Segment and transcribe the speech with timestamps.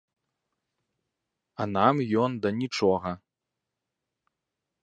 [1.61, 3.09] А нам ён да нічога.